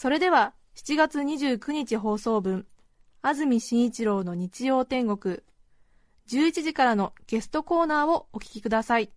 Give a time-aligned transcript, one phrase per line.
[0.00, 2.66] それでは7月29日放送分
[3.20, 5.38] 安住紳一郎の日曜天国
[6.30, 9.10] 11時からのゲストコーナーをお聞きください。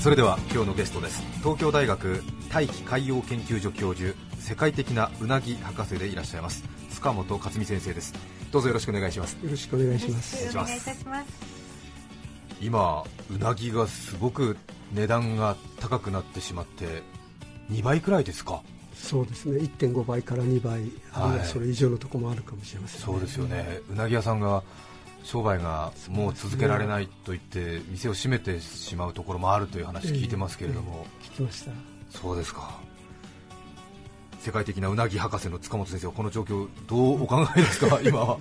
[0.00, 1.20] それでは今日のゲストです。
[1.38, 2.22] 東京大学
[2.52, 8.14] 大気海洋研究所教授世界的なうなぎ博士でいらっしゃいます塚本克美先生です。
[8.52, 9.36] どうぞよろしくお願いします。
[9.42, 10.36] よろしくお願いします。
[10.36, 11.57] お願いいたします
[12.60, 14.56] 今うなぎがすごく
[14.92, 17.02] 値段が高くなってしまって
[17.70, 18.62] 2倍くらいですか？
[18.94, 19.58] そうですね。
[19.60, 20.80] 1.5倍から2倍、
[21.12, 24.62] あるいはそれ以上のところもあるかもしれません、ね、そうですよね、うなぎ屋さんが
[25.22, 31.70] 商売がもう続けられないと言って店を閉めてしまうところもあるという話聞いてますけれども、えー、聞きました。
[32.10, 32.80] そうですか。
[34.40, 38.00] 世界的なうなぎ博士の塚本先生はこの状況どうお考えですか？
[38.02, 38.38] 今は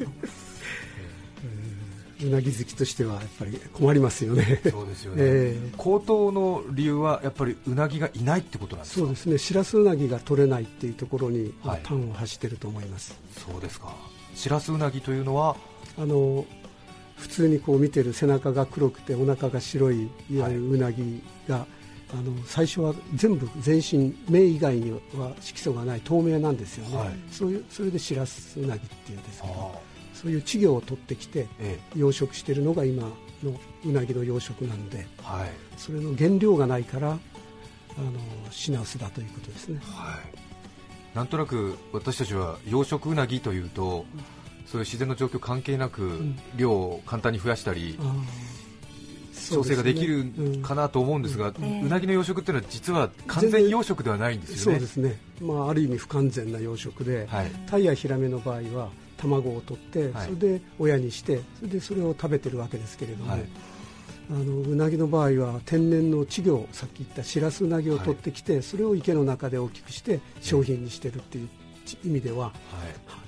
[2.23, 8.99] うなぎ好きとしてはやっぱり困りますよね、そうですよね、 えー、高騰の理由はやっぱりうなぎがいないってことなんですか？
[9.01, 13.15] そうですね、しらすうなぎが取れないっていうところに、はい、端を発していると思います。
[13.51, 13.95] そうですか、
[14.35, 15.55] しらすうなぎというのは？
[15.97, 16.45] あの
[17.17, 21.65] 普通にこう見てる背中が黒くてお腹が白いいわゆるうなぎが、はい、
[22.13, 24.99] あの最初は全部全身目以外には
[25.41, 29.81] 色素がない透明なんですよね、はい、そういうそれでしらすうなぎっていうんですけど
[30.19, 31.47] そういう稚魚を取ってきて
[31.95, 33.53] 養殖しているのが今の
[33.85, 37.19] うなぎの養殖なので、はい、それの原料がないからあの
[38.49, 44.23] 品薄だということですね、はい、なんとなく私たちは養殖うなぎというと、うん、
[44.65, 46.21] そういう自然の状況関係なく、
[46.55, 47.97] 量を簡単に増やしたり、
[49.49, 54.79] 調整ができるかなと思うんですが、うなぎの養殖っていうのは実は完全養殖ではないんですよね。
[54.79, 63.45] そうですね、まあ、ある意味不完全な養殖で、はい、タイやヒラメの場合は卵を取って、それで親にしてそれでそれを食べてるわけですけれども、はい、
[64.29, 71.49] あのうなぎの場合は天然の稚魚さっき言ったしらすうなぎを取ってきて、はい、それを池の中で大きくして商品にしてるっていう
[72.05, 72.51] 意味では、は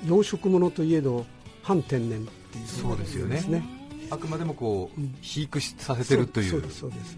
[0.04, 1.26] い、養殖物といえど
[1.64, 3.64] 反天然っていうそうですよね。
[4.12, 6.64] あくまでもこう、うん、肥育させてるという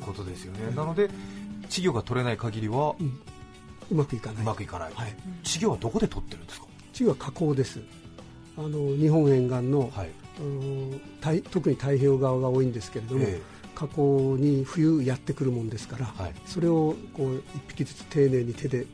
[0.01, 0.75] ことですよね。
[0.75, 1.09] なので
[1.63, 2.95] 稚魚が取れない限りは、
[3.89, 4.43] うまくいかない。
[4.43, 6.65] うまくいかない、稚魚はどこで取ってるんですか？
[6.91, 7.79] 稚魚は加工です
[8.57, 10.05] あの日本沿岸の、は
[11.33, 13.41] い、特に太平洋側が多いんですけれども、え
[13.87, 18.85] 口に冬やってくるもんですから、はい、それをこう一匹ずつ丁寧に手で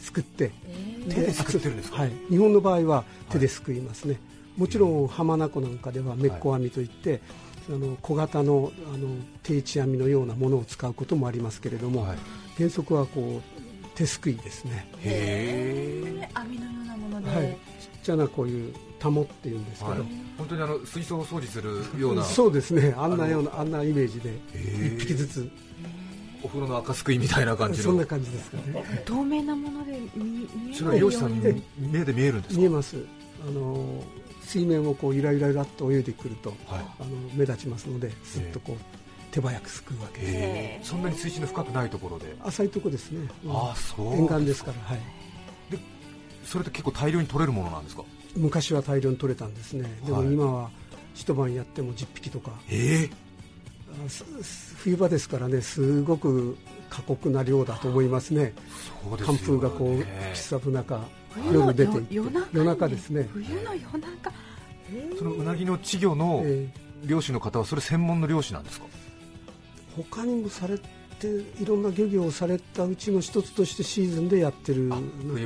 [0.00, 4.20] 作って、はい、手で作ってるんですか、はい、日本の場合は手ですくいますね、
[4.56, 7.20] もちろん浜名湖なんかではめっこ網といって、
[7.68, 9.08] あの小型のあの
[9.42, 12.06] 定置網のようなものを使うこともありますけれども、
[12.56, 14.88] 原則はこう手すくいですね。
[15.00, 16.30] へえ。
[16.34, 17.58] 網のようなもので、はい、ちっ
[18.02, 20.00] ちゃなこういうタモっていうんですけど、はい、
[20.38, 22.22] 本当にあの水槽を掃除するような。
[22.26, 22.94] そうですね。
[22.96, 24.32] あんなようなあんなイメージで
[24.96, 25.50] 一匹ずつ。
[26.40, 27.84] お風呂の赤すくいみたいな感じの。
[27.86, 29.02] そんな感じですかね。
[29.04, 32.60] 透明なもので見えそれは漁師さんに目で見えるんですか？
[32.60, 32.96] 見えます。
[33.44, 34.04] あの
[34.44, 40.90] 水面をこうゆらゆらゆらっと泳いでくると、はい、あの目立ちますのですっとこう手早くすくうわけです。
[40.90, 42.36] そんなに水深の深くないところで。
[42.44, 44.14] 浅いところですね、うん、あそう。
[44.14, 45.00] 沿岸ですからはい。
[45.72, 45.78] で
[46.44, 48.04] それって結構大量に取れるものなんですか？
[48.36, 49.88] 昔は大量に取れたんですね。
[50.04, 50.70] でも今は
[51.14, 56.56] 一晩やっても10匹とか、えー、冬場ですからねすごく
[56.88, 58.54] 過酷な量だと思いますね。
[59.24, 61.00] 寒風がこう吹きさぶ中
[61.52, 62.14] 夜出ていって。
[62.52, 63.28] 夜中ですね。
[63.32, 64.32] 冬の夜中？
[65.18, 66.44] そのうなぎの稚魚の
[67.04, 68.86] 漁師の方はそれ専門の漁師なんですか？
[69.96, 70.84] 他にもされて
[71.60, 74.96] いろんな漁業をされたうちの一つとしてシーズンでやってるの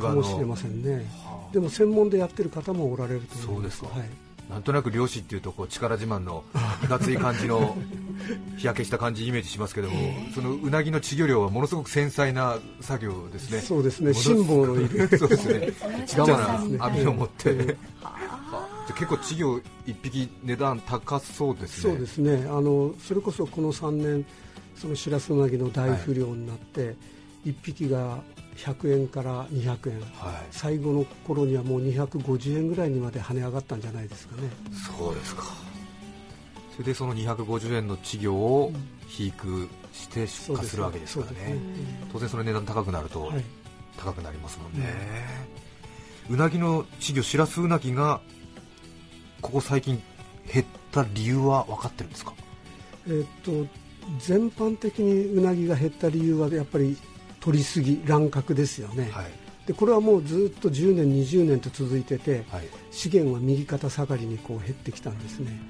[0.00, 1.06] かもしれませんね
[1.52, 4.08] でも専門でやってる方もおられるとそうですか、はい
[4.50, 6.44] なんとなく漁師っていうとこう力自慢の
[6.84, 7.74] いかつい感じの
[8.58, 9.96] 日焼けした感じイメージしますけども、
[10.34, 13.60] そのうなぎの稚魚漁はものすごく繊細な作業ですね。
[13.60, 14.12] そうですね。
[14.12, 15.08] 辛抱のいる。
[15.16, 15.72] そうですね。
[16.06, 17.76] ちっちゃな網を持って。
[18.94, 21.92] 結構稚魚一匹値段高そうですね。
[21.94, 22.46] そうですね。
[22.48, 24.26] あのそれこそこの3年
[24.76, 26.92] そのしらすうなぎの大不漁になって、は
[27.46, 28.18] い、1匹が
[28.56, 34.48] 100円から200円、はい、最後の頃にはもう250円ぐらいにまで跳ね上がったんじゃないですかね。
[34.98, 35.44] そうですか。
[36.72, 38.72] それでその250円の稚魚を
[39.02, 41.58] 肥育して出荷するわけですからね、
[42.12, 43.30] 当然それ値段高くなると
[43.98, 44.88] 高くなりますもんね、
[46.30, 48.22] うなぎの稚魚、しらすうなぎが
[49.42, 50.02] ここ最近
[50.50, 52.32] 減った理由は分かってるんですか、
[53.06, 53.70] えー、っと
[54.18, 56.96] 全般的にうなぎが減った理由はやっぱり
[57.42, 59.26] 取りすぎ、乱獲ですよね、はい、
[59.66, 65.60] でこれはもうずっと10年、20年と続いてて、はい、資源は右肩下がりにこう減ってきたんですね、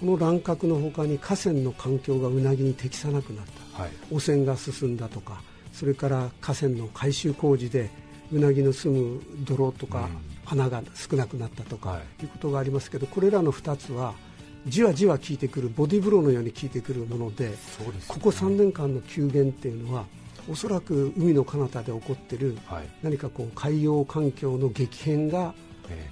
[0.00, 3.44] この乱獲のほかに河川の環境がうなぎに適さなくなっ
[3.76, 5.40] た、はい、汚染が進んだとか、
[5.72, 7.88] それから河川の改修工事で
[8.32, 10.08] うなぎの住む泥とか
[10.44, 12.24] 穴が少なくなったとか、い。
[12.24, 14.14] うことがありますけど、これらの2つは
[14.66, 17.54] じわじわ効いてくるボディーブローのように効いてくるもので、ね、
[18.08, 20.04] ここ3年間の急減っていうのは
[20.48, 22.38] おそらく海の彼方で起こってい。
[22.38, 22.56] る、
[23.02, 25.54] 何かこう海洋環境の激変が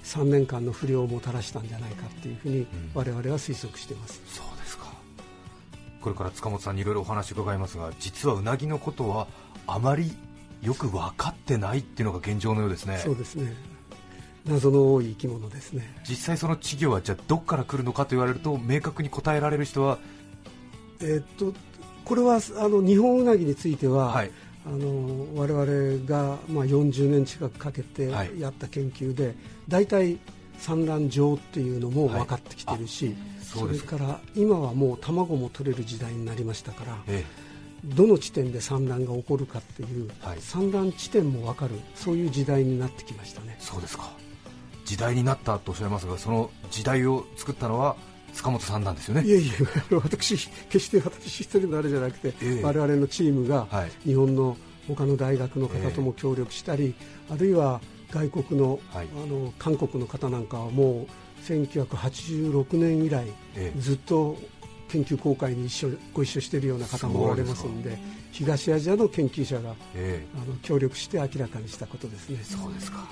[0.03, 4.85] 3年間の不良をもたらしたんじゃないかっていうふうに我々は推測しています、うん、そうですか。
[6.01, 9.27] これから塚本さんにいろいろお話伺いますが実はうなぎのことは
[9.67, 10.15] あまり
[10.61, 12.99] よく分かってないっていうのが現状のようですね。
[12.99, 13.53] そうですね。
[14.45, 15.95] 謎の多い生き物ですね。
[16.07, 19.97] 実際その稚魚はじゃあどこから来るのかと言われると明確に答えられる人は？
[21.01, 21.53] えー、っと
[22.05, 24.31] これはあの日本うなぎについては、はい、
[24.65, 28.09] あの我々が、まあ、40年近くかけて
[28.39, 29.35] やった研究で、はい、
[29.67, 30.19] 大体
[30.57, 40.09] 産卵場っていうのも分かってきてるし、はい、それから今はもう卵も取れる時代になりましたから、ええ、どの地点で産卵が起こるかっていう、
[40.39, 43.57] 産卵地点も分かるそういう時代になってきましたね。
[43.59, 44.11] そうですか。
[44.85, 47.95] 時代になったとおっしゃいますがその時代を作ったのは
[48.35, 49.23] 塚本さんなんですよね。
[49.25, 49.51] いえい
[49.91, 53.67] え 私、決して私一人のあれじゃなくて、え我々のチームが
[54.03, 63.25] 日本の他の大学の方とも協力したり、えあるいは外国のはい、あの韓国の方なんかはもう1986年以来、
[63.79, 64.37] ずっと
[64.89, 67.97] 研究公開に一緒ご一緒しているような方もおられますので
[68.31, 72.39] 東アジアの研究者が、えあの協力して明らかにしたことですね。
[72.43, 73.07] そうですか。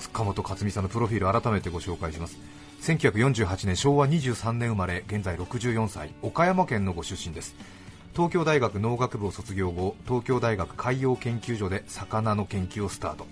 [0.00, 2.38] 塚本克美さんのプロフィール改めてご紹介します
[2.80, 7.54] 1948年昭和23年生まれ現在64歳岡山県のご出身です。
[8.14, 13.26] 東京大学農学部を卒業後東京大学海洋研究所で魚の研究をスタート。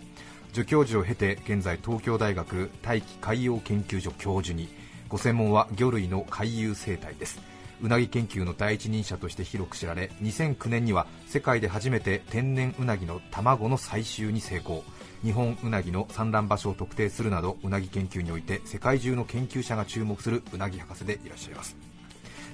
[0.52, 4.68] 助教授を経て現在東京大学大気海洋研究所教授に。
[5.08, 7.40] ご専門は魚類の海遊生態です。
[7.80, 14.84] うなぎ研究の第一人者として広く知られ2009年には世界で初めて天然うなぎの卵の採集に成功。
[15.24, 21.76] 日本うなぎの産卵場所を特定するなどうなぎ研究において世界中の研究者が注目するうなぎ博士でいらっしゃいます。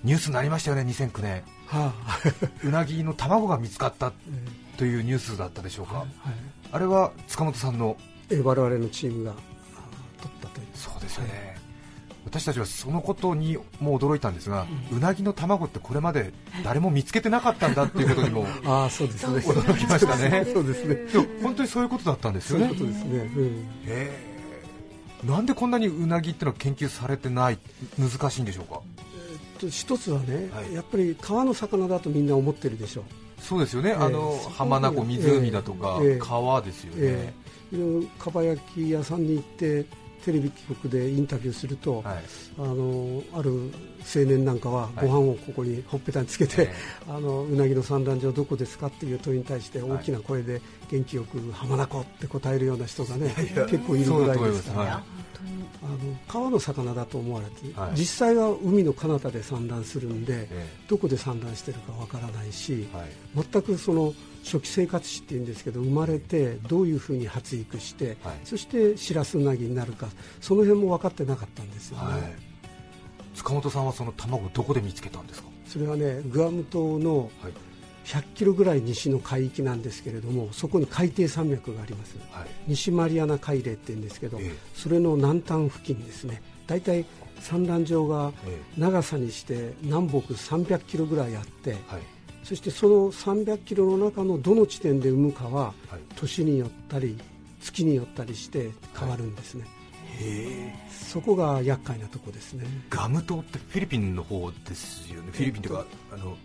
[0.04, 2.20] ニュースになりましたよね2009年、はあ、
[2.62, 4.12] うなぎの卵が見つかった
[4.76, 6.06] というニュースだったでしょうか、はい、
[6.72, 7.96] あれは塚本さんの
[8.30, 9.32] え我々のチームが
[10.18, 10.66] 取ったという。
[10.74, 11.53] そうですよね、
[12.24, 16.32] 私たちはそのことにも驚いたんですが、うなぎの卵ってこれまで
[16.62, 19.38] 誰も見つけてなかったんだっていうことにも あそうですね。
[19.38, 20.96] 驚きましたね、そうですね。
[21.42, 22.68] 本当にそういうことだったんですよね。
[22.68, 23.30] そういうことですね、
[25.24, 25.30] うん。
[25.30, 27.58] なんでこんなにうなぎってのは研究されてない
[27.98, 33.04] 難しいんでしょうか、えっと一つはね、はい、やっぱり川の魚だとみんな思ってるでしょう。
[33.40, 39.84] そうですよね、えー、あの浜名湖、湖だとか、えー、川ですよね、えー、かば焼き屋さんに行って
[40.24, 42.24] テレビ局でインタビューすると、はい、
[42.58, 46.70] あのある青年なんかはご飯をここにほっぺたにつけて、はい、
[47.08, 53.34] あのうなぎの産卵場どこですかっていう問いに対して大きな声で元気よく浜名湖って答えるような人がね、
[53.68, 55.04] 結構いるぐらいですから。
[55.82, 55.98] あの
[56.28, 70.08] 川の魚だと思われて、はい、実際は海の彼方で産卵するんで、ええ、どこで産卵してるかわからないし、はい、全くその初期生活史っていうんですけど生まれてどういうふうに発育して、はい、そしてシラスウナギになるか
[70.40, 72.36] その辺も分かってなかったんですよね、
[73.34, 75.48] 塚本さんはその卵どこで見つけたんですか？
[75.66, 77.30] それはねグアム島の
[78.04, 87.04] 100キロぐらい西の海域なんですけれどもそこに海底山脈があります、はい、西マリアナ海嶺って言うんですけど、えー、それの南端付近ですね大体
[87.40, 88.32] 産卵場が
[88.78, 91.80] 長さにして南北300キロぐらいあって、はい、
[92.42, 97.18] そしてその300キロの中のどの地点で産むかは、はい、年によったり
[97.60, 99.64] 月によったりして変わるんですね、
[100.90, 102.66] そこが厄介なとこですね。
[102.90, 105.30] ガム島ってフィリピンの方ですよね。
[105.32, 106.36] フィリピンというか、あの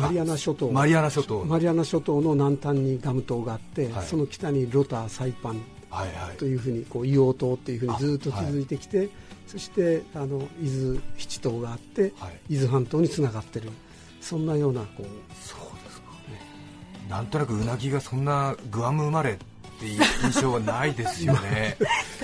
[0.00, 0.70] マリアナ諸島。
[0.70, 1.44] マリアナ諸島。
[1.44, 5.60] マリアナ諸島の南端にガム島があって、はい、その北にロターサイパン。
[6.38, 9.10] というふうにこう硫黄島っていうふうにずっと続いてきて、はい、
[9.46, 13.68] そしてあの伊豆七島があって、はい、伊豆半島につながってる。
[14.22, 15.02] そんなようなこう。
[15.02, 16.40] そうですか、ね、
[17.10, 19.36] なんとなくうなぎがそんなグアム生まれっ
[19.78, 21.76] ていう印象はないですよね。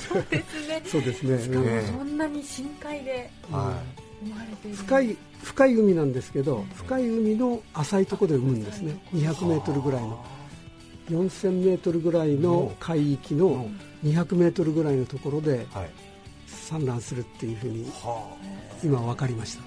[0.09, 0.83] そうですね。
[0.87, 1.39] そうですね、
[1.87, 4.08] そんなに深海で、はい
[4.75, 8.99] 深い深い海なんですけど深い海の浅いところで産むんですね。
[9.15, 10.25] 200メートルぐらいの。
[11.11, 13.67] 4000メートルぐらいの海域の
[14.05, 15.67] 200メートルぐらいのところで
[16.47, 17.91] 産卵するっていうふうに
[18.83, 19.63] 今分かりました。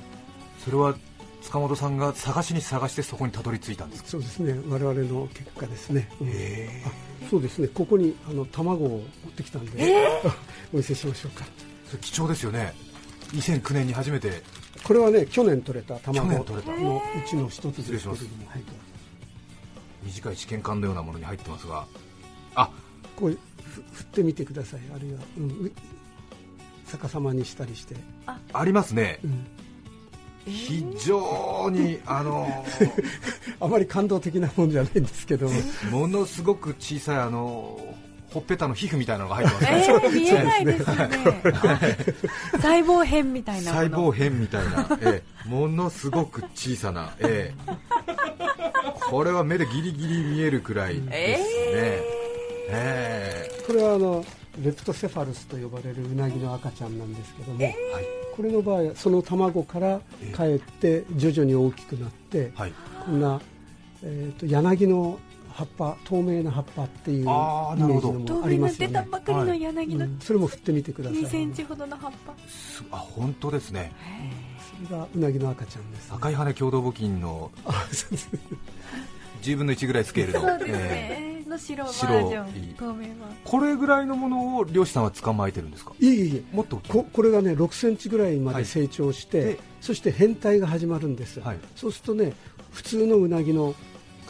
[0.64, 0.96] それは
[1.42, 4.54] 塚本さんが探しに探してそこにたどり着いたんですそうですね。
[4.70, 6.30] 我々の結果ですね、うん、
[7.28, 7.68] そうですね。
[7.70, 8.98] ここにあの卵を持
[9.30, 10.22] ってきたんで、
[10.72, 11.46] お見せしましょうか。
[12.02, 12.74] 貴重ですよね
[13.34, 14.42] 2009年に初めて
[14.84, 18.26] これはね去年取れた卵のうちの一つですす
[20.04, 21.86] 短い試験管のようなものに入ってますが
[22.56, 22.70] あ
[23.16, 23.38] こう
[23.94, 25.72] 振ってみてくださいあるいは、うん、
[26.92, 27.96] 逆さまにしたりして
[28.54, 29.46] ありますね、うん
[30.46, 32.66] 非常にあの
[33.60, 35.48] あまり感動的なもんじゃないんですけど
[35.92, 37.80] ものすごく小さいあの
[38.32, 40.96] ほっぺたの皮膚みたいなのが入ってますね、えー、見えないですね。
[42.54, 54.26] 細胞片みたいな細胞片みたいな、えー、ものすごく小さな、えー、これは目でギリギリ見えるくらいですね、えー、えー、これはあの
[54.64, 60.00] レプトセファルスと呼ばれるうなぎの赤ちゃんなんですけども、えー、これの場合はその卵から
[60.34, 60.56] かえ。
[60.56, 62.74] って徐々に大きくなって、はい、
[63.06, 63.42] こんな、
[64.04, 65.20] えーと柳の
[65.54, 68.94] 葉っぱ透明な葉っぱっていうイメージのもありますよね。
[68.94, 71.20] 出たばかりの柳の、うん、それも振ってみてください。
[71.20, 72.34] 2センチほどの葉っぱ。
[72.92, 73.92] あ本当ですね。
[74.86, 77.52] それがうなぎの赤ちゃんです、ね、赤い羽共同募金の
[79.42, 80.40] 10分の1ぐらいスケールの。
[80.42, 85.94] そうですね、えー、の白バージョン透明はこれぐらいのものを漁師さんは捕まえてるんですか？
[86.00, 86.56] いえいえ。
[86.56, 92.34] もっとここれがね6センチぐらいまで成長して、はい、そして変態が始まるんです、はい、そうするとね
[92.72, 93.76] 普通のうなぎの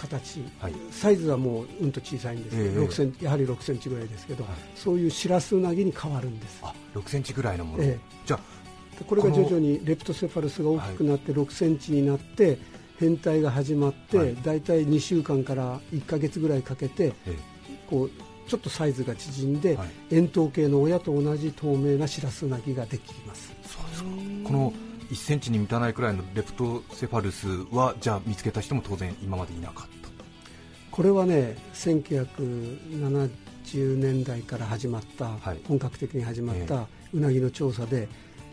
[0.01, 6.59] 形、はい、サイズはもううんと小さいんですけど、えー、センやはり6センチぐらいですけど、はい、そういうシラスウナギに変わるんです。
[6.63, 8.39] あ6センチぐらいのもの、えー、じゃ
[9.07, 12.57] これが徐々にレプトセファルスが大きくなって6センチになって、
[12.99, 18.11] 変態が始まって、はい、大体2週間から1か月ぐらいかけて、えー、こう
[18.47, 19.77] ちょっとサイズが縮んで、
[20.11, 23.53] 円筒形の親と同じ透明なシラスウナギができます。
[23.63, 24.09] そうですか。
[24.45, 24.73] この
[25.11, 30.09] 1センチに満たないくらいのレプトセファルスはじゃあ見つけた人も当然今までいなかった
[30.89, 38.07] これはね1970年代から始まった、はい、本格的に始まったうなぎの調査で、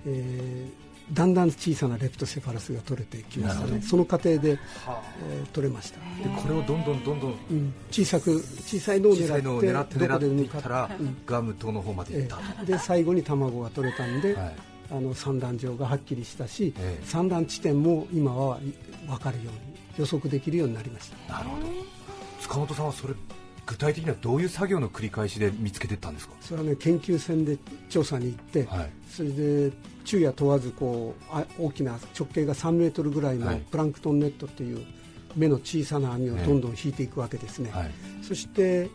[0.04, 5.00] えー、だんだん小さなレプトセファラスが取れてきましたねその過程で、は
[5.30, 6.04] えー、取れましたで
[6.42, 14.56] これをどんどんどんどん、うん、小さく小さいのを狙って狙ってどこで産むかったら、うん、ガム島の方まで行った、えー、で最後に卵が取れたんで、はい
[14.90, 18.58] あの産卵場がはっきりしたし、え産卵地点も今は
[19.06, 21.34] 分かるように予測できるようになりました。
[21.34, 21.66] なるほど。
[22.40, 23.14] 塚本さんはそれ
[23.66, 26.34] 具体的にはどういう作業の繰り返しで見つけていったんですか？
[26.40, 27.58] それはね研究船で
[27.90, 29.72] 調査に行って、はい、それで
[30.04, 34.86] 昼夜問わずこうあ大きな直径が3メートルぐらいのプランクトンネットっていう
[35.36, 37.90] 目の小さな網をどんどん引いていくわけですね、はい、
[38.22, 38.88] そして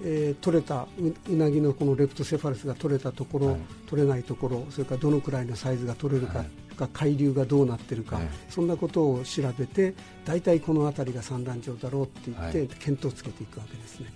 [0.00, 0.86] えー、取れた
[1.28, 3.56] うなぎのこのレプトセファルスが取れたところ、はい、
[3.88, 6.48] 取れないところそれからどのくらいのサイズが取れるか、はい、
[6.92, 14.06] 海流がどうなってるか、はい、そんなことを調べて大体この辺りが産卵場だろうって言って、見当をつけていくわけですね。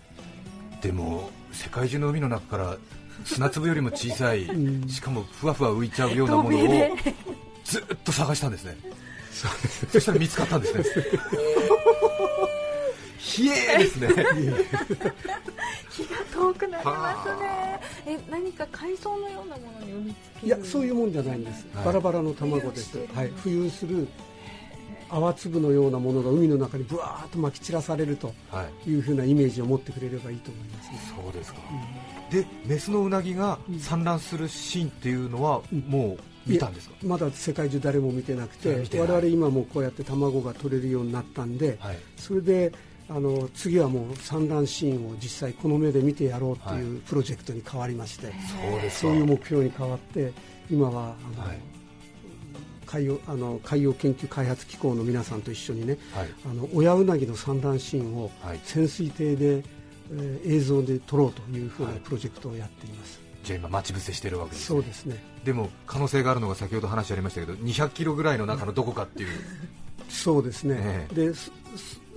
[0.82, 2.76] でも世界中の海の中から
[3.24, 6.60] 砂粒よりも小さい、 うん、しかもふわふわ浮いちゃうようなものを
[7.64, 8.76] ずっと探したんですね。
[9.90, 10.84] そしたら見つかったんですね
[13.38, 14.08] 冷えですね。
[15.90, 17.80] 気が遠くなりますね。
[18.06, 22.98] え何か海藻のようなものに産みつけいやそういうもんじゃないんです、はい、バラバラの卵です。
[23.14, 23.30] はい。
[23.30, 24.08] 浮遊する
[25.08, 28.32] 泡粒のようなものが海の中にぶわーっとまき散らされると
[28.86, 28.94] い。
[28.94, 31.60] うふうなイメージを持ってくれればいいと思います、ね、そうですか、
[32.30, 36.96] うん、でメスのうなぎが産卵するシーンっていうのはもう見たんですか？
[37.04, 42.72] まだ世界中誰も見てなくて我々今もこうやって卵が取れるようになったんで、はい、それで
[43.14, 48.32] あの次はもう産卵シーンを実際この目で見てやろうというプロジェクトに変わりまして、は
[48.86, 50.32] い、そういう目標に変わって
[50.70, 51.58] 今はあの、はい、
[52.86, 58.30] 海洋あの海洋研究開発機構の皆さんと一緒にね、はい、あの親うなぎの産卵シーンを
[58.64, 63.20] 潜水艇で、えー、映像で撮ろうというふうなプロジェクトをやっています。
[63.44, 65.22] じゃあ今待ち伏せしてるわけです、ね、そうですね。
[65.44, 69.28] でも可能性があるのが先ほど話ありましたけど200キロぐらいの中のどこかっていう。
[70.08, 71.32] そうですね、ええ、で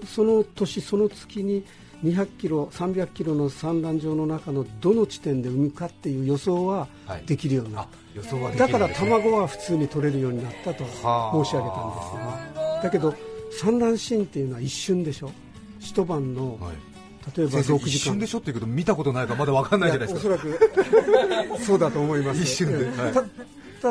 [0.05, 1.65] その年、その月に
[2.03, 6.87] 200キロ、300キロの産卵場の中のどの地点で産むかっていう予想は
[7.25, 7.87] できるようになっ
[8.29, 13.15] た、はい、だから卵は普通に取れるようになったと申し上げたんですよ、だけど
[13.51, 15.31] 産卵シーンっていうのは一瞬でしょ、
[15.79, 16.75] 一晩の、はい。
[17.35, 17.77] 例えば6時間。
[17.87, 20.35] 一瞬でしょっていうけど見たことないからまだ分かんないじゃないですか。
[20.35, 22.41] おそらくそうだと思います。
[22.43, 23.13] 一瞬で、はい、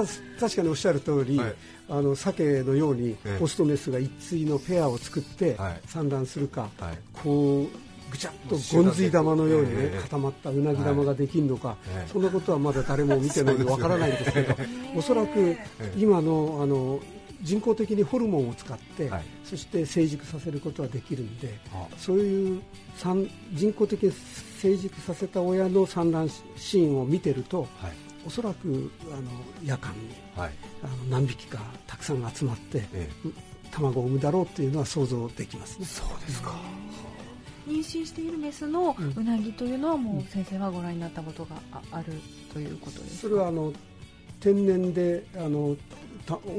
[0.03, 1.55] た確かにおっしゃる通り、はい、
[1.89, 11.77] あの鮭のようにオスとメスが一対のペアを作って産卵するか、はい、こうぐちゃっとゴンズイ玉のようにね、固まったうなぎ玉ができるのか、
[12.13, 14.55] そんなことはまだ誰も見てないのでわからないんですけど、
[14.97, 15.57] おそらく
[15.97, 17.01] 今のあの
[17.43, 21.59] 人工的にホルモンを使って、はい、そして成熟させることはできるんで、
[21.99, 22.63] そういう
[23.53, 24.13] 人工的に
[24.59, 27.93] 成熟させた親の産卵シーンを見てると、はい、
[28.27, 29.23] おそらくあの
[29.65, 29.99] 夜間に、
[30.37, 30.53] はい、
[30.83, 33.31] あの何匹かたくさん集まって、ええ、
[33.71, 35.87] 卵を産むだろうというのは想像できますね。
[35.87, 36.55] そうですか、
[37.67, 41.57] 妊娠しているメスのうなぎというのはもう先生はご覧になったことが
[41.91, 42.13] ある
[42.53, 43.73] ということですそれはあの
[44.41, 45.77] 天然であの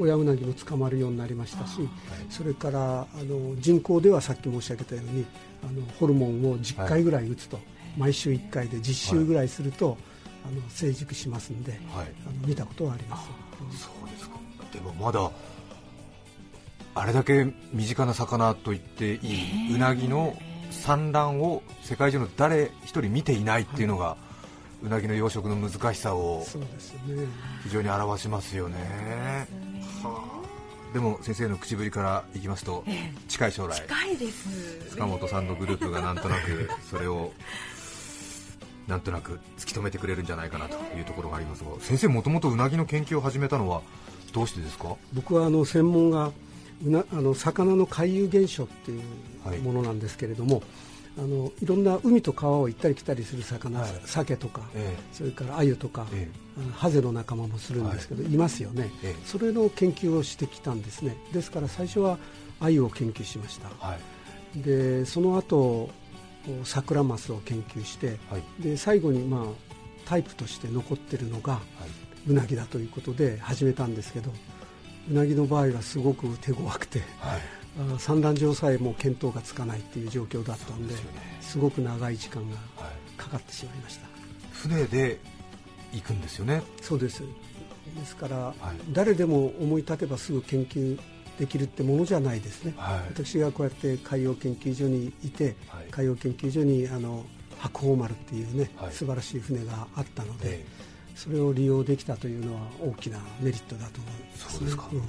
[0.00, 1.88] 親うなぎも捕まるようになりましたし、
[2.30, 5.24] それからあの人工ではさっき申し上げたように
[5.68, 9.98] あのホルモンを10回ぐらい打つと、はい、毎週1回で10週ぐらいすると、はい、
[10.46, 11.80] あの成熟しますんで、はい、
[12.26, 13.28] あの見たことはあります。
[13.82, 14.36] そうですか。
[14.72, 15.30] でもまだ
[16.94, 20.36] あれだけ身近な魚と言っていいうなぎの
[20.70, 24.16] 産卵を世界中の誰一人見ていないっていうのが、
[24.82, 26.46] うなぎの養殖の難しさを
[27.64, 29.46] 非常に表しますよね。
[30.94, 32.84] でも先生の口ぶりからいきますと、
[33.28, 34.90] 近い将来、近いです。
[34.90, 37.32] 塚本さんのグループがなんとなくそれを
[38.86, 43.82] なんとなく突き止めてくれるんじゃないかなというところがありますが、先生、もともとうなぎの研究を始めたのは
[44.32, 44.96] どうしてですか？
[45.12, 46.30] 僕はあの専門が
[46.84, 50.64] うなあの魚の回遊現象っていうものなんですけれども、はい。
[51.18, 61.16] あのいろんな海と川を行ったり来たりする魚、はい、鮭とか、ええ、それから鮎とか、ええ、ハゼの仲間もするんですけど、はい、いますよね、え、それの研究をしてきたんですね。
[61.32, 62.18] ですから最初は
[62.60, 63.96] 鮎を研究しました、は
[64.54, 65.88] い、でその後
[66.64, 68.18] サクラマスを研究して、
[68.60, 69.44] で最後に、まあ、
[70.04, 71.60] タイプとして残ってるのが、
[72.26, 74.32] うなぎだということで始めたんですけど
[75.10, 77.02] うなぎの場合はすごく手強くて、
[77.98, 81.00] 産卵場さえも見当がつかないっていう状況だったんで、ね、
[81.40, 82.56] すごく長い時間が
[83.16, 84.06] かかってしまいました、
[84.52, 85.20] 船で
[85.92, 86.62] 行くんですよね。
[86.82, 87.22] そうです。
[87.96, 88.54] ですから、はい、
[88.92, 90.98] 誰でも思い立てばすぐ研究
[91.38, 97.24] できるってものじゃないですね、はい、私がこうやって海洋研究所にいて、はい、海洋研究所にあの
[97.58, 100.64] 白鵬丸っていうね、はい、素晴らしい船があったので、
[101.14, 105.02] それを利用できたというのは大きなメリットだと思います、ね、そうですか、うん。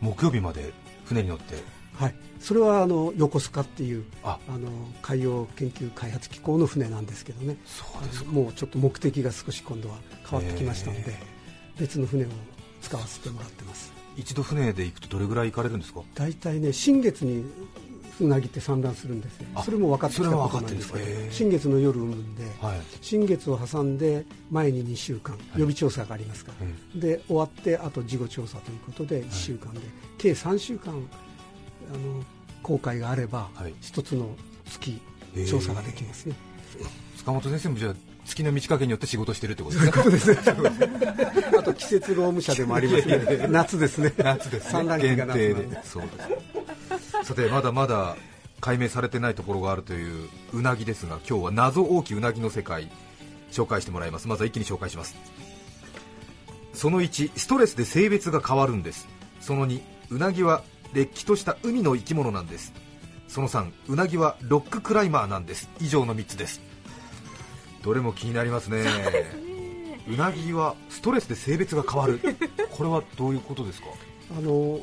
[0.00, 0.72] 木曜日まで
[1.04, 1.56] 船に乗って？
[1.94, 2.14] はい。
[2.40, 4.38] それはあの横須賀っていうあ。
[4.48, 4.68] の
[5.00, 7.56] 海洋研究開発機構の船なんですけどね。
[7.66, 9.96] そうですもうちょっと目的が少し今度は
[10.28, 11.14] 変わってきましたので
[11.78, 12.28] 別の船を
[12.80, 16.00] 使わせてもらってます一度船で行くとどれぐらい行かれるんですか？
[16.14, 17.44] 大体ね新月に
[18.20, 19.48] うなぎって産卵するんですよ。
[19.64, 26.52] それも分かってきたことなんですけど新月の夜産むんで、はい、新月を挟んで前に2週間、予備調査がありますか
[26.94, 29.80] ら、で終わってあと事後調査ということで1週間で、
[30.18, 30.96] 計3週間あ
[31.98, 32.22] の
[32.62, 35.00] 航海があれば、1つの月
[35.48, 36.36] 調査ができますね、
[37.16, 40.38] 塚本先生もじゃあ月の満ち欠けによって仕事してるってことですね。
[41.58, 43.46] あと季節労務者でもありますね。
[43.48, 44.12] 夏ですね。
[44.16, 44.70] 夏です、ね。
[44.70, 45.54] 産卵期が夏で。
[45.84, 46.08] そうで
[47.24, 47.24] す。
[47.24, 48.16] さてまだまだ
[48.60, 52.88] 解明されてないところがあるといううなぎですが今日は謎多きうなぎの世界
[53.50, 55.16] 紹介してもらいますまずは一気に紹介します
[56.72, 59.08] その1ストレスで性別が変わるんです
[59.40, 60.62] その2うなぎは
[60.94, 62.72] れっきとした海の生き物なんです
[63.26, 66.60] その3うなぎはロッククライマーなんです以上の3つです
[67.82, 68.84] どれも気になりますね。
[70.08, 72.20] うなぎはストレスで性別が変わる。
[72.70, 73.86] これはどういうことですか？
[74.36, 74.80] あの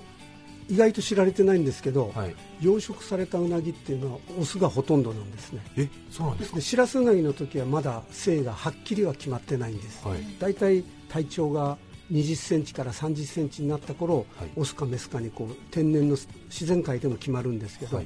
[0.69, 5.61] 意外と知られてないんですけど、はい、養殖されたうなぎっていうのはオスがほとんどなんですね。
[5.77, 6.61] えそうなんですか？
[6.61, 11.77] しらすうなぎの時はまだ性がはっきりは決まってないんです、はい、だいたい体長が
[12.11, 16.15] 20センチから30センチになった頃、はい、オスかメスかにこう天然の
[16.49, 18.01] 自然界でも決まるんですけど、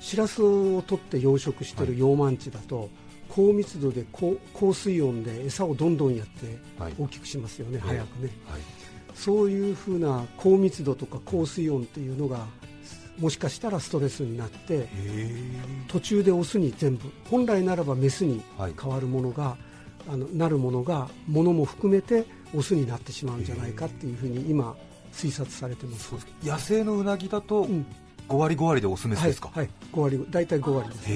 [0.00, 1.86] しらすを取って養殖してい。
[1.88, 2.88] る養満地だと、
[3.36, 6.58] 高密度で高高水温で餌をどんどんやって
[6.98, 8.30] 大きくしますよね、早くね、
[9.14, 12.46] そういうふうな高密度とか高水温っていうのが
[13.18, 14.88] もしかしたらストレスになって
[15.86, 18.42] 途中でオスに全部本来ならばメスに
[18.80, 19.56] 変わるものが、は
[20.08, 24.74] い、あのなるものがものも含めてオスになってしまうんじゃないかっていうふうに今
[25.12, 26.14] 推察されてます。
[26.42, 27.66] 野生のうなぎだと、
[28.28, 31.08] 5割5割でオスメスですか、はい、はい、5割大体5割です。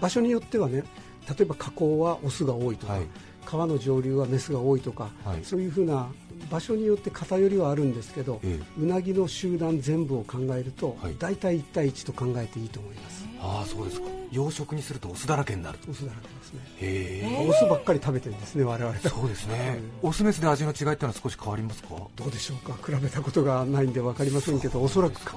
[0.00, 0.84] 場所によってはね
[1.28, 3.02] 例えば河口はオスが多いとか、はい。
[3.44, 6.08] 川の上流はメスが多いとか、はい、そういうふうな
[6.50, 11.16] 場所によって偏りはあるんですけど、えうなぎの集団全部を考えると、はい。
[11.18, 13.24] 大体1対1と考えていいと思います。
[13.40, 14.06] ああそうですか。
[14.32, 16.60] 養殖にするとオスだらけになるオスだらけですね。
[16.80, 17.48] へえ。
[17.48, 18.98] オスばっかり食べてるんですね我々。
[18.98, 19.78] そうですね。
[20.02, 21.88] オスメスで味の違いってのは少し変わりますか？
[22.16, 22.74] どうでしょうか？
[22.84, 25.36] 比べたことがないんで分かりませんけどおそらくか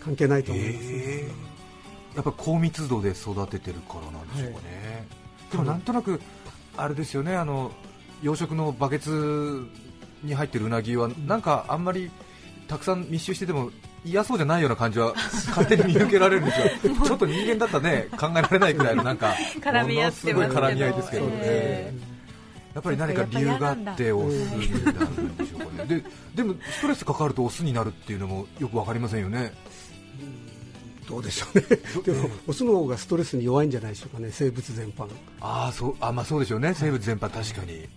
[0.00, 1.28] 関係ないと思います、へえ。
[2.14, 5.06] やっぱ高密度で育ててるからなんでしょうかね、
[5.50, 6.20] でもなんとなく
[6.76, 7.72] あれですよねあの
[8.22, 9.66] 養殖のバケツ
[10.22, 12.10] に入ってるうなぎはなんかあんまり
[12.66, 13.70] たくさん密集してても
[14.04, 15.14] 嫌そうじゃないような感じは
[15.48, 16.94] 勝手に見受けられるんですよ。
[17.04, 19.34] ちょっと人間だったらね考えられないくらいのなんか
[19.64, 21.94] ものすごい絡み合いですけどね、え
[22.74, 25.88] やっぱり何か理由があってオスになるんでしょうかね。
[25.88, 26.04] で
[26.36, 29.52] でもストレスかかるとオスになるっていうのもよく分かりませんよね
[31.08, 31.64] どうでしょうね。
[32.04, 35.08] でもオスの方がストレスに弱いんじゃないでしょうかね生物全般。
[35.40, 36.74] ああそうあまあそうでしょうね。
[36.74, 37.88] 生物全般確かに、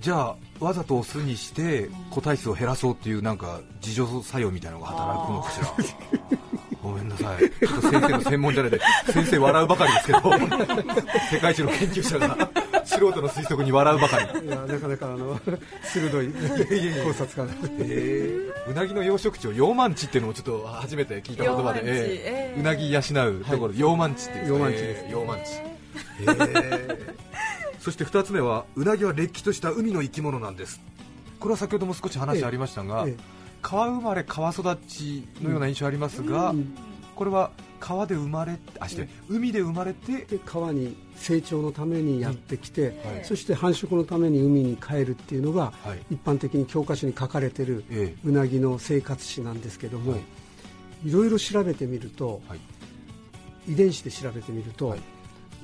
[0.00, 6.38] じゃあわざとオスにして個体数を減らそうっていうなんか自助作用みたいなのが働くのかしら。
[6.82, 7.38] ごめんなさい。
[7.38, 8.80] ちょっと先生の専門じゃないで
[9.12, 10.20] 先生笑うばかりですけど。
[11.30, 12.50] 世界一の研究者が
[12.98, 14.46] 素人の推測に笑うばかり。
[14.46, 15.40] いやなかなかあの
[15.82, 16.28] 鋭い
[17.04, 21.92] 考察家だえーうなぎの養殖地を養満地っていうのもちょっと初めて聞いた言葉で、えー
[22.24, 22.60] えー。
[22.60, 25.04] うなぎ養うところ、養満地っていうん養満地です。
[25.04, 25.42] えー養満地、
[26.20, 27.14] えー。
[27.80, 30.80] そして2つ目はうなぎはれっきとした海の生き物なんです。
[31.38, 33.16] これは先ほども少し話ありましたが、ええ。
[33.62, 36.74] 川生まれ川育ちのような印象ありますが、うん。
[37.14, 43.24] これは川で生まれあして、海で生まれてで川に成長のためにやってきて、はい。
[43.24, 46.14] そして繁殖のために海に帰るっていうのが、はい。
[46.14, 51.08] 一般的に教科書に書かれてるえうなぎの生活史なんですけども、はい。
[51.08, 52.60] い、ろいろ調べてみると、はい。
[53.68, 55.00] 遺伝子で調べてみるとはい。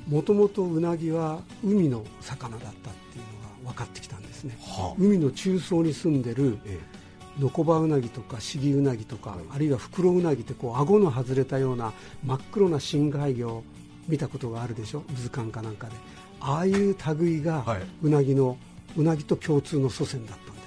[0.08, 2.72] もともとうなぎは海の魚だったっ
[3.12, 4.58] ていうのが分かってきたんですね。
[4.60, 4.94] はあ。
[4.98, 6.78] 海の中層に住んでるえ
[7.38, 9.38] ノコバウナギとかシギウナギとか、はい。
[9.54, 11.92] あるいはフクロウナギってこう顎の外れたような
[12.24, 13.64] 真っ黒な深海魚を
[14.08, 15.02] 見たことがあるでしょ？
[15.14, 15.94] 図鑑かなんかで。
[16.40, 17.82] ああいう類がはい。
[18.02, 18.56] うなぎの
[18.96, 20.60] うなぎと共通の祖先だったんで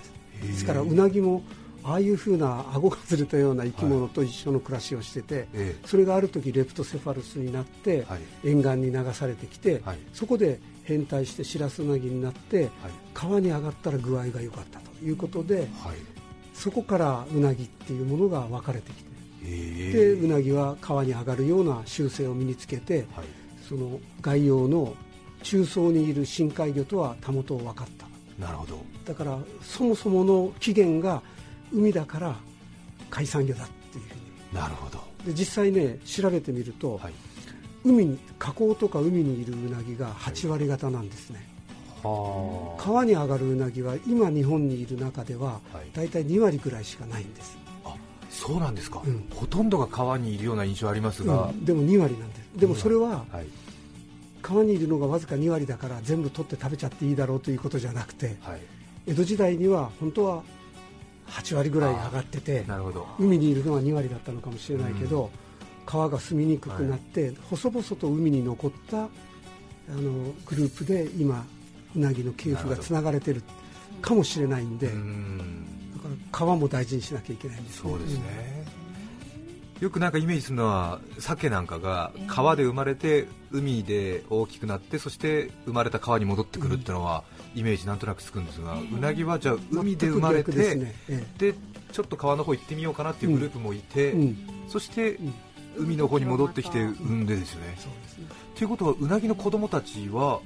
[0.43, 0.47] す。
[0.47, 1.43] ですからうなぎも
[1.83, 8.21] ああいうふうな顎が外れたような生き物と一緒の暮らしをしてて、えそれがある時レプトセファルスになって、はい。
[8.49, 9.99] 沿岸に流されてきて、はい。
[10.11, 12.71] そこで変態してシラスウナギになってはい。
[13.13, 15.67] 川に上がったら具合が良かったということではい
[16.55, 19.09] そこからうなぎっていうものが分かれてきて
[19.43, 19.91] え。
[19.93, 23.25] でうなぎは川に上がるような習性を身につけてはい。
[23.67, 24.95] その外洋の
[25.43, 28.07] 中層にいる深海魚とはたもとを分かった。
[28.39, 28.81] なるほど。
[29.05, 31.21] だからそもそもの起源が
[31.71, 32.35] 海だから
[33.09, 34.21] 海産魚だっていうふうに。
[34.53, 35.03] なるほど。
[35.25, 37.13] で実際ね調べてみると、はい。
[37.83, 41.43] 海に河口とか海にいるうなぎが8割方なんですね、は
[42.77, 45.89] 川に上がるうなぎは今日本にいる中でははい。
[45.93, 47.95] 大体2割ぐらいしかないんです、あ
[48.29, 49.27] そうなんですか、うん。
[49.33, 51.65] ほとんどが川にいるような印象ありますが、うん。
[51.65, 52.41] でも2割なんです。
[52.55, 53.47] でもそれははい。
[54.41, 58.61] 川にいるのがわずか2割だから全部取って食べちゃっていいだろうということじゃなくてはい。
[59.07, 60.43] 江戸時代には本当は
[61.27, 63.07] 8割ぐらい上がっててなるほど。
[63.17, 65.31] 海にいるのは2割だったのかもしれないけど、
[65.85, 69.07] 川が住みにくくなって、細々と海に残ったあ
[69.89, 71.45] のグループで今
[71.95, 73.43] うなぎの系譜がつながれてる
[74.01, 75.65] かもしれないんで、うだん
[76.01, 77.89] から川も大事にしなきゃいけないんですね。
[77.89, 78.65] そうですね、
[79.79, 87.23] よくなんかイメージするのは鮭なんかが川で生まれて海で大きくなってそして生まれた川に戻ってくるっていうのは
[87.55, 90.95] イメージなんとなくつくんですが、うなぎはじゃあ海で生まれてですね。
[91.09, 91.53] えで
[91.91, 94.37] ちょっと川の方行ってみようかなっていうグループもいて、えうん。
[94.67, 95.33] そしてうん
[95.77, 97.75] 海の方に戻ってきて産んでですよね。
[97.77, 98.27] そうですね。
[98.55, 100.39] ということはうなぎの子供たちは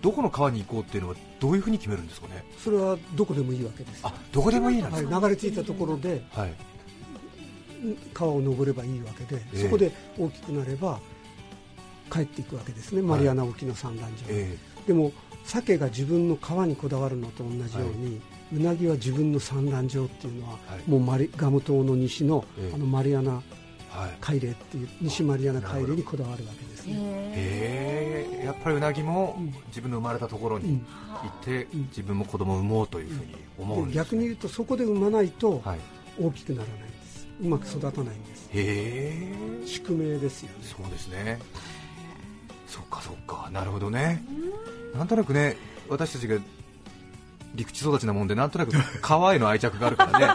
[0.00, 2.44] どこの川に行こうっていうのはどういうふうに決めるんですかね？
[2.62, 6.54] それはどこでもいいわけです、あどこでもいいなんですか、はい、流れ着いたところではい。
[8.12, 9.62] 川を登ればいいわけで、ええ。
[9.64, 10.98] そこで大きくなれば
[12.12, 15.12] 帰っていくわけですね、マリアナ沖の産卵場に、えでも
[15.44, 18.20] 鮭が自分の川にこだわるのと同じように、
[18.52, 20.90] うなぎは自分の産卵場っていうのは、はい。
[20.90, 22.74] もうマリガム島の西の,、ええ。
[22.74, 23.58] あのマリアナえ
[23.90, 24.16] はい。
[24.20, 26.94] 海嶺っていう西マリアナ海嶺にこだわるわけですね。
[28.48, 29.54] やっぱりうなぎもうん。
[29.68, 30.78] 自分の生まれたところにうん。
[30.78, 35.78] 行ってうん自分も子供を産もうというふうに思うんでです、逆に言うとそこで産まないとはい、
[36.18, 37.28] 大きくならないんです。
[37.42, 38.48] うまく育たないんです。
[38.52, 39.66] へえ。
[39.66, 40.54] 宿命ですよね。
[40.62, 41.38] そうですね。
[42.66, 43.50] そっかそっか。
[43.52, 44.24] なるほどね。
[44.94, 45.56] なんとなくね
[45.90, 46.38] 私たちが
[47.54, 50.26] 陸地育ちなもんでなんとなく 川への愛着があるからね。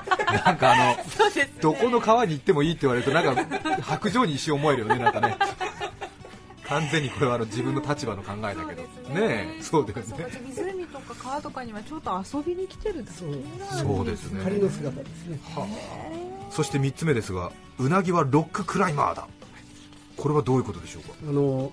[0.46, 0.84] なんかあの
[1.36, 1.54] ね。
[1.62, 5.38] どこの川に行ってもいいって言われるとなんか白状に一瞬思えるよねなんかね
[6.70, 8.84] 完全にこれはあの自分の立場の考えだけど。
[9.14, 10.26] ねそうですね。
[10.46, 13.26] 湖とか川とかにはちょっと遊びに来てるだけそ
[14.02, 14.42] うですね。
[14.44, 15.68] 仮の姿ですね、は
[16.50, 19.28] あ、そして3つ目ですがうなぎはロッククライマーだ。
[20.16, 21.10] これはどういうことでしょうか？
[21.28, 21.72] あの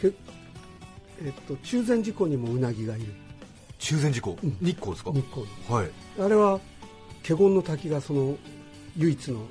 [0.00, 0.12] け、
[1.24, 3.06] えっと、中禅寺湖にもうなぎがいる。
[3.78, 5.10] 中禅寺湖、うん、日光ですか？
[5.12, 5.46] 日光。
[5.68, 5.90] はい。
[6.20, 6.60] あれは
[7.26, 8.36] 華厳の滝がその
[8.96, 9.46] 唯一の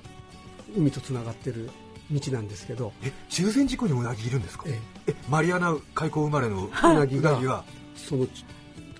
[0.77, 1.69] 海とつながってる
[2.11, 2.93] 道なんですけど。
[3.03, 7.63] え中禅寺湖にうなぎいるんですか、ええ、マリアナ海溝生まれのうなぎが？
[7.95, 8.27] その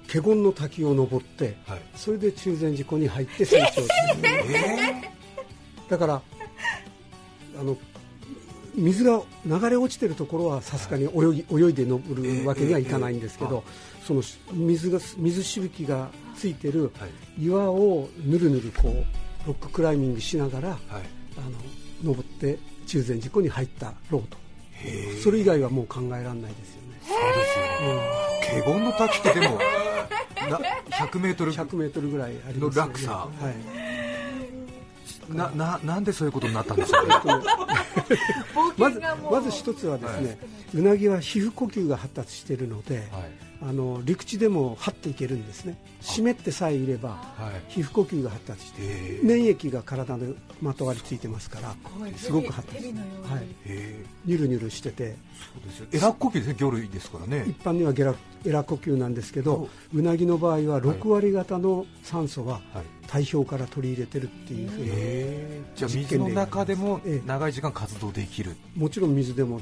[0.07, 3.87] 華厳の滝を登って、はい、それで中禅寺湖に入って成長する、
[4.23, 6.21] えー、だから
[7.59, 7.77] あの
[8.75, 13.63] 水が流れ落ちてるところはさすがに泳ぎ泳いで登るわけにはいかないんですけど、
[14.05, 14.21] その
[14.53, 16.91] 水が水しぶきがついてる
[17.37, 20.79] 岩をぬるぬるこうロッククライミングしながら、はい、
[21.37, 21.51] あの
[22.03, 22.59] 登って
[22.91, 24.37] 中禅寺湖に入ったロート
[25.23, 26.99] それ以外はもう考えられないですよね。
[27.01, 29.59] そうですよね、華厳の滝ってでも
[30.89, 32.91] 100 メートル100メートルぐらいありますよね。
[32.91, 33.29] 落差、は
[33.87, 33.90] い
[35.29, 37.07] なななんでそういうことになったんでしょう。
[37.07, 37.13] ね
[38.77, 40.37] まずまず一つはですね、はい、
[40.75, 43.07] うなぎは皮膚呼吸が発達しているので、はい、
[43.61, 45.77] あの陸地でも張っていけるんですね。
[46.01, 51.75] 湿ってさえいれば、はい、皮膚呼吸が発達して粘液が体でまとわりついてますから
[52.17, 52.85] すごく発達。
[52.85, 52.93] はい。
[54.25, 55.15] ニュルニュルしてて。
[55.53, 55.87] そうですよ。
[55.91, 57.45] エラ呼吸ですね魚類ですからね。
[57.47, 60.01] 一般にはゲラエラ呼吸なんですけどう。
[60.01, 62.61] なぎの場合は6割方の酸素は
[63.11, 68.55] 体表から取り入れてるっていうふうにじゃあ水の中でも長い時間活動できる。
[68.73, 69.59] もちろん水でも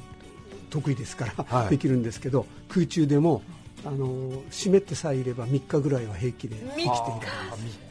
[0.69, 3.41] 得意ですからできるんですけど空中でも
[3.83, 6.91] あの湿ってさえいれば3日ぐらいは平気で生きている。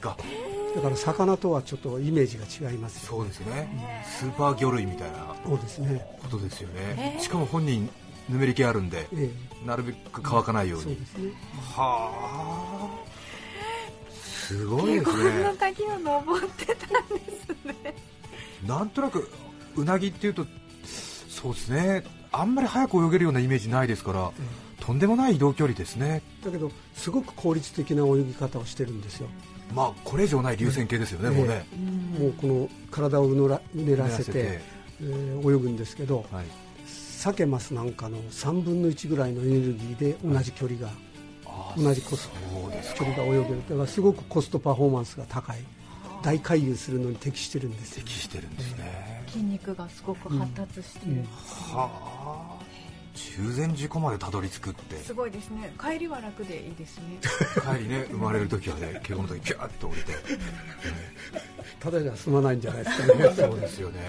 [0.01, 0.17] 3日。
[0.77, 4.05] だから魚とはちょっとイメージが違います、ね、そうですね。
[4.07, 6.07] スーパー魚類みたいなそうですね。
[6.23, 7.17] ことですよね。
[7.21, 7.89] しかも本人
[8.29, 9.33] ぬめり気あるんで、え
[9.65, 11.33] え、なるべく乾かないように、そうですね。
[11.75, 12.13] は
[12.85, 13.18] あ
[14.49, 15.45] すごいですね。
[15.45, 17.95] の滝を登ってたんですね。
[18.67, 19.31] なんとなく
[19.77, 20.47] うなぎっていうと
[21.29, 22.03] そうですね。
[22.33, 24.33] あんまり早く泳げるようなイメージないですから、
[24.81, 26.23] とんでもない移動距離ですね。
[26.43, 29.29] だけどすごく効率的な泳ぎ方をしてるんですよ。
[29.75, 31.67] まあこれ以上ない流線形ですよね、もうね。
[32.19, 34.33] もうこの体をうのらうねらせて。
[34.33, 34.61] て、
[35.03, 36.47] えー、泳ぐんですけど、はい、
[36.87, 40.97] サケマスなんかの3分の1ぐらいのエネルギーで同じ距離が、はい、
[41.77, 42.39] 同じコスト。
[42.95, 43.63] 距離が泳げる。
[43.69, 45.59] だからすごくコストパフォーマンスが高い。
[46.23, 51.19] 大回遊するのに適してるんです適してるんですね、筋肉がすごく発達してる、うん。
[51.19, 51.91] うん、は
[52.59, 52.59] あ。
[53.15, 54.97] 中禅寺湖までたどり着くって。
[54.97, 55.73] すごいですね。
[55.81, 57.19] 帰りは楽でいいですね。
[57.55, 60.13] 帰りね生まれる時はね 稽古の時ピューッと降りて、
[61.81, 63.35] ただじゃ済まないんじゃないですかね。
[63.35, 64.01] そうですよね。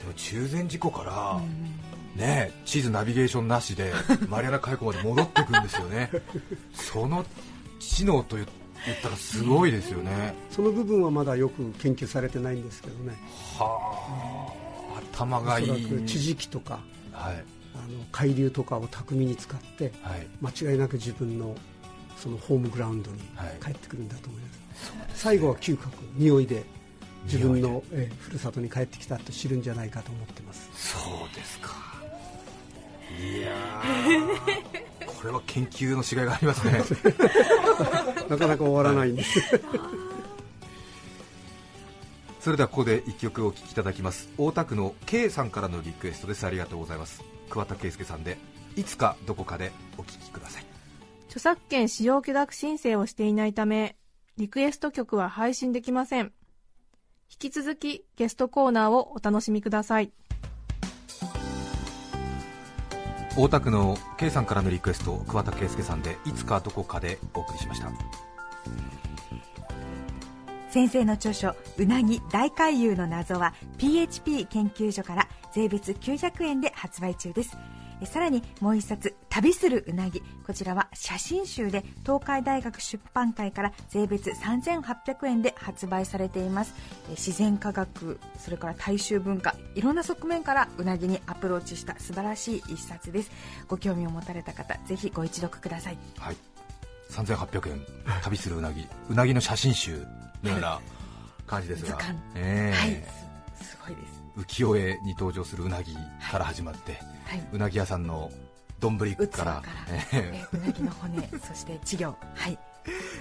[0.00, 1.40] でも中禅寺湖から、
[2.16, 3.92] ね地図ナビゲーションなしで
[4.28, 6.10] マリアナ海溝まで戻っていくんですよね。
[6.74, 7.24] その
[7.80, 8.48] 知能と言っ
[9.02, 13.16] たらすごいですよね、その部分はまだよく研究されてないんですけどね。
[13.58, 14.52] は
[14.96, 15.66] あ、頭がいい。
[16.04, 16.80] 地磁気とか、
[17.12, 17.44] はい、
[17.74, 21.54] あの海流とかを巧みに使って、はい、間違いなく自分の
[22.16, 23.18] そのホームグラウンドに
[23.60, 26.64] 帰ってくるんだと思います、はい、最後は嗅覚匂いで
[27.24, 30.70] 自分のえふるさとに帰ってきたと知るんじゃないかと思ってます。
[30.74, 30.98] そ
[31.30, 32.01] うですか
[33.20, 33.52] いや
[35.06, 36.82] これは研究のしがいがありますね。
[38.28, 39.40] なかなか終わらないんです。
[42.40, 44.30] それではここで1曲お聴きいただきます。
[44.36, 46.44] 大田区の K さんからのリクエストです。
[46.44, 47.22] ありがとうございます。
[47.50, 48.36] 桑田佳祐さんで
[48.74, 50.66] いつかどこかでお聴きください。
[51.26, 53.96] 著作権使用許諾申請をしていないため
[54.36, 56.32] リクエスト曲は配信できません。
[57.32, 60.12] 引き続きゲストコーナーをお楽しみください
[63.34, 67.90] 大田区の K さんからのリクエスト桑田佳祐さんでいつかどこかでお送りしました。
[70.68, 77.56] 先生の著書「うなぎ大回遊の謎」は PHP 研究所から税別900円で発売中です。
[78.06, 86.74] さらにもう一冊「旅するうなぎ」こちらは写真集で東海大学出版会から税別3800円で発売されています。
[87.10, 93.30] 自然科学それから大衆文化いろんな側面からうなぎにアプローチした素晴らしい一冊です。
[93.68, 95.98] ご興味を持たれた方ぜひご一読ください。
[96.18, 96.36] はい。
[97.10, 97.80] 3800円
[98.22, 98.86] 旅するうなぎ。
[99.08, 100.04] うなぎの写真集
[100.42, 100.80] のような
[101.46, 101.98] 感じですが、
[102.34, 103.22] えー、はい。
[103.62, 105.94] すごいです浮世絵に登場するうなぎ
[106.30, 108.30] から始まって、はい、うなぎ屋さんの
[108.80, 109.62] 丼からから、
[110.12, 112.16] えー、うなぎの骨 そして稚魚。
[112.34, 112.58] はい。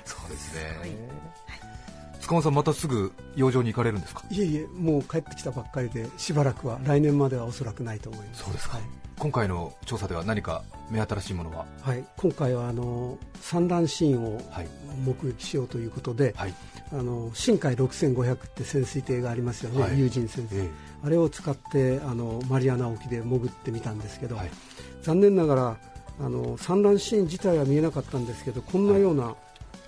[0.06, 0.90] そうですね、はい、
[2.20, 4.24] 塚本さんまたすぐ養生に行かれるんですか？
[4.32, 8.44] いえいえもう帰ってきたばっかりでしばらくは来年まではおそらくないと思います。
[8.44, 8.86] そうですか、はい、
[9.20, 11.66] 今回の調査では何か目新しいものは？
[11.82, 12.04] はい。
[12.18, 14.42] 今回はあの産卵シーンを
[15.06, 16.56] 目撃しようということで、はい、
[16.94, 20.70] あの深海6500って潜水艇がありますよね、はい、有人潜水、え
[21.04, 24.52] あれを使ってあのマリアナ沖で潜ってみたんですけど、はい、
[25.02, 25.78] 残念ながら
[26.20, 29.36] あの産卵シーン自体は見えなかったんですけどこんなような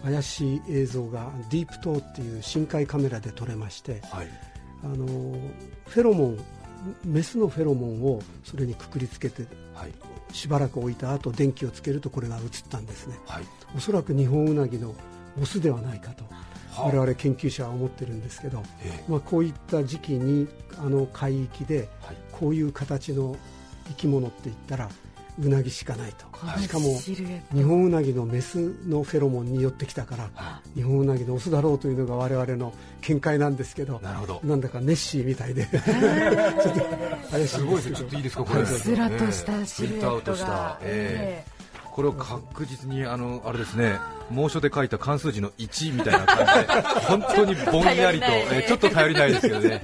[0.04, 4.28] 怪しい映像がディープトーっていう深海カメラで撮れまして、はい、
[4.84, 5.06] あの
[5.88, 6.40] フェロモン
[7.06, 9.92] メスのフェロモンをそれにくくりつけて、はい、
[10.34, 13.44] しばらく置いた後電気をつけるとこれが映ったんですね、はい、
[13.76, 14.94] おそらくニホンウナギの
[15.42, 16.26] オスではないかと
[16.78, 18.64] 我々研究者は思ってるんですけど、
[19.08, 21.88] まあ、こういった時期にあの海域で
[22.32, 23.36] こういう形の
[23.88, 24.90] 生き物っていったら
[25.40, 34.42] うなぎしかないと、はい、しかも日本うなぎのメスのフェロモンに寄ってきたから、はい、日本うなぎのオスだろうというのが我々の見解なんですけどなるほど。
[34.44, 35.66] なんだかネッシーみたいで。
[35.74, 38.66] ちょっと怪しいすごいですちょっといいですかこれ。
[38.66, 41.53] すらとしたシルエットが、えー
[41.94, 44.00] これを確実にあのあれですね
[44.32, 49.84] 猛暑で書いた関数字の1みたいな感じで本当にぼんやりと、 えちょっと頼りないですけどね。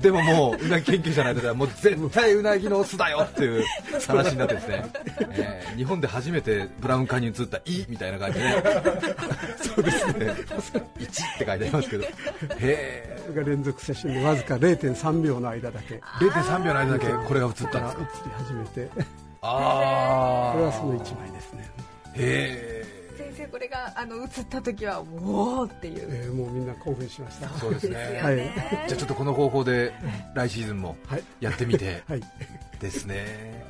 [0.00, 3.64] でももううなぎ研究者の間ではもう絶対うなぎのオスだよっていう
[4.06, 4.84] 話になってですね、
[5.32, 8.62] えー、日本で初めてブラウン管に映った「い」みたいな感じで、ね、
[9.60, 10.12] そうですね。
[10.98, 12.04] 1って書いてありますけど。
[12.04, 12.10] へ
[12.58, 16.00] え連続写真でわずか0.3秒の間だけ。
[16.20, 17.80] 0.3秒の間だけこれが映ったんですか？
[17.80, 18.88] 映り始めて
[19.42, 21.70] ああこれはその一枚ですね。
[22.14, 27.48] へえ先生これがあの映った時はおおっていう、えー、もうみんな興奮しました。
[27.58, 28.20] そうですね。
[28.22, 29.92] はい、じゃあちょっとこの方法で
[30.34, 30.96] 来シーズンも
[31.40, 32.22] やってみて、 はい、
[32.80, 33.64] ですね。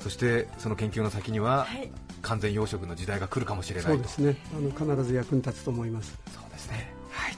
[0.00, 1.90] そしてその研究の先には、はい、
[2.22, 4.36] 完全養殖の時代が来るかもしれないそうですね。
[4.56, 6.18] あの必ず役に立つと思います。
[6.32, 6.92] そうですね。
[7.10, 7.32] はい。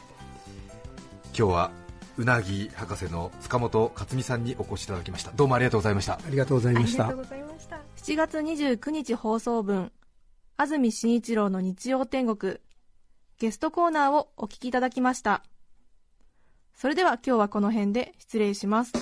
[1.36, 1.70] 今日は
[2.18, 5.32] うなぎ博士の塚本克美さんにお越しいただきました。
[5.32, 6.14] どうもありがとうございました。
[6.14, 7.12] ありがとうございました
[8.02, 9.92] 7月29日放送分
[10.56, 12.56] 安住紳一郎の日曜天国。
[13.38, 15.44] ゲストコーナーをお聞きいただきました。
[16.74, 18.92] それでは今日はこの辺で失礼します。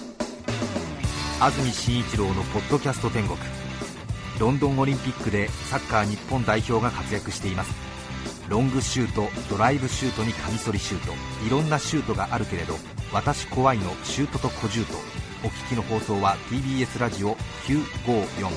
[1.41, 3.39] 安住紳一郎のポッドキャスト天国。
[4.39, 7.73] ロンドンオリンピックでサッカー日本代表が活躍しています。
[8.51, 11.15] ロングシュートドライブシュートにカミソリシュート。
[11.47, 12.75] いろんなシュートがあるけれど
[13.15, 17.35] 私怖いのシュートと小シュートお聞きの放送は TBS ラジオ
[17.67, 18.51] 954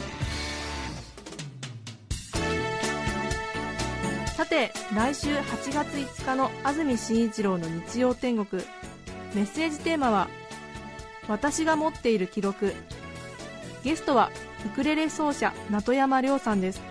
[4.35, 8.61] さて来週8月5日の安住紳一郎の日曜天国。
[9.33, 10.27] メッセージテーマは
[11.29, 12.73] 「私が持っている記録」
[13.85, 14.29] ゲストは
[14.65, 16.81] ウクレレ奏者名戸山亮さんです。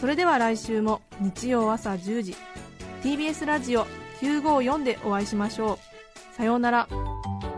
[0.00, 2.36] それでは来週も日曜朝10時
[3.02, 3.86] TBS ラジオ
[4.22, 6.36] 954でお会いしましょう。
[6.36, 7.13] さようなら。